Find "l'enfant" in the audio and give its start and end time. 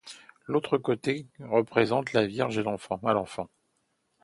3.13-3.47